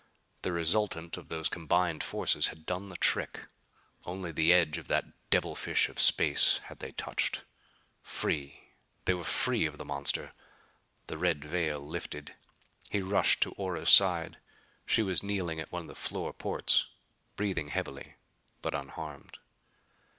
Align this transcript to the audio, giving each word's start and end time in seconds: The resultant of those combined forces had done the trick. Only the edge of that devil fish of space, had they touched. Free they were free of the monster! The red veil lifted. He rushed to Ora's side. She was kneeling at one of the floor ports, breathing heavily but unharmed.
The 0.41 0.51
resultant 0.51 1.15
of 1.15 1.27
those 1.27 1.47
combined 1.47 2.03
forces 2.03 2.47
had 2.47 2.65
done 2.65 2.89
the 2.89 2.97
trick. 2.97 3.41
Only 4.03 4.31
the 4.31 4.51
edge 4.51 4.79
of 4.79 4.87
that 4.87 5.05
devil 5.29 5.53
fish 5.53 5.89
of 5.89 6.01
space, 6.01 6.57
had 6.63 6.79
they 6.79 6.93
touched. 6.93 7.43
Free 8.01 8.69
they 9.05 9.13
were 9.13 9.23
free 9.23 9.67
of 9.67 9.77
the 9.77 9.85
monster! 9.85 10.33
The 11.05 11.19
red 11.19 11.45
veil 11.45 11.79
lifted. 11.79 12.33
He 12.89 12.99
rushed 13.03 13.41
to 13.41 13.51
Ora's 13.51 13.91
side. 13.91 14.39
She 14.87 15.03
was 15.03 15.21
kneeling 15.21 15.59
at 15.59 15.71
one 15.71 15.83
of 15.83 15.87
the 15.87 15.93
floor 15.93 16.33
ports, 16.33 16.87
breathing 17.35 17.67
heavily 17.67 18.15
but 18.63 18.73
unharmed. 18.73 19.37